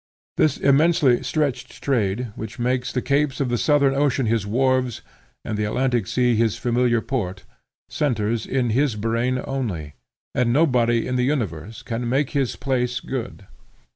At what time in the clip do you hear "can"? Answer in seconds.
11.83-12.09